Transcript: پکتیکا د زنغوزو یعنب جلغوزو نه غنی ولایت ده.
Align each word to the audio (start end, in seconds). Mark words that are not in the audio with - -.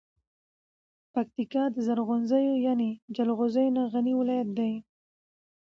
پکتیکا 1.13 1.63
د 1.71 1.77
زنغوزو 1.87 2.39
یعنب 2.65 2.97
جلغوزو 3.15 3.65
نه 3.75 3.81
غنی 3.91 4.13
ولایت 4.21 4.49
ده. 4.57 4.69